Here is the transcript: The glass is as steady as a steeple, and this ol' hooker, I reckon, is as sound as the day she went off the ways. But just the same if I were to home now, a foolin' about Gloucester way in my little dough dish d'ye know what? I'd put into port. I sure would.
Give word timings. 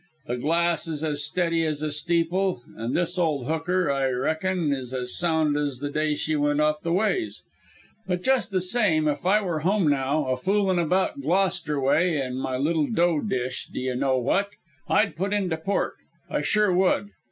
The 0.25 0.37
glass 0.37 0.87
is 0.87 1.03
as 1.03 1.23
steady 1.23 1.63
as 1.63 1.83
a 1.83 1.91
steeple, 1.91 2.63
and 2.75 2.97
this 2.97 3.19
ol' 3.19 3.43
hooker, 3.43 3.91
I 3.91 4.09
reckon, 4.09 4.73
is 4.73 4.95
as 4.95 5.15
sound 5.15 5.55
as 5.55 5.77
the 5.77 5.91
day 5.91 6.15
she 6.15 6.35
went 6.35 6.59
off 6.59 6.81
the 6.81 6.91
ways. 6.91 7.43
But 8.07 8.23
just 8.23 8.49
the 8.49 8.61
same 8.61 9.07
if 9.07 9.27
I 9.27 9.41
were 9.43 9.59
to 9.59 9.63
home 9.69 9.87
now, 9.89 10.25
a 10.25 10.37
foolin' 10.37 10.79
about 10.79 11.21
Gloucester 11.21 11.79
way 11.79 12.17
in 12.19 12.39
my 12.39 12.57
little 12.57 12.87
dough 12.87 13.19
dish 13.21 13.67
d'ye 13.71 13.93
know 13.93 14.17
what? 14.17 14.49
I'd 14.89 15.15
put 15.15 15.33
into 15.33 15.55
port. 15.57 15.93
I 16.31 16.41
sure 16.41 16.73
would. 16.73 17.09